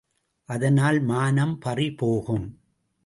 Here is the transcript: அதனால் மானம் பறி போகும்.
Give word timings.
அதனால் 0.49 0.99
மானம் 1.01 1.59
பறி 1.59 1.87
போகும். 1.93 2.47